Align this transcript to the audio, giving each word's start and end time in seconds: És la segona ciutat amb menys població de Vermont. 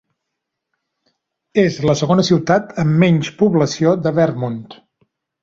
És 1.63 1.77
la 1.89 1.95
segona 1.99 2.25
ciutat 2.31 2.73
amb 2.85 2.99
menys 3.05 3.31
població 3.43 3.95
de 4.07 4.15
Vermont. 4.23 4.59